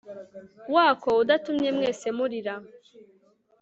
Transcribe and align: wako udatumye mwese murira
wako 0.75 1.09
udatumye 1.21 1.69
mwese 1.77 2.05
murira 2.17 2.55